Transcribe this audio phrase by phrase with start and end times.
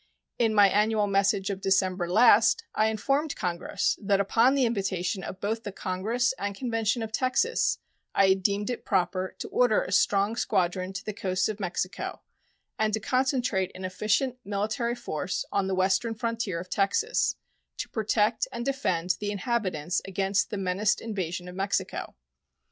[0.39, 5.39] In my annual message of December last I informed Congress that upon the invitation of
[5.39, 7.77] both the Congress and convention of Texas
[8.15, 12.21] I had deemed it proper to order a strong squadron to the coasts of Mexico
[12.79, 17.35] and to concentrate an efficient military force on the western frontier of Texas
[17.77, 22.15] to protect and defend the inhabitants against the menaced invasion of Mexico.